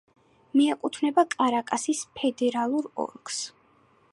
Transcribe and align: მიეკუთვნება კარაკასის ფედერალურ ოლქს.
მიეკუთვნება 0.59 1.25
კარაკასის 1.35 2.01
ფედერალურ 2.17 2.89
ოლქს. 3.05 3.39